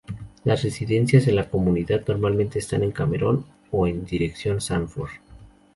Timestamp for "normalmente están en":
2.07-2.91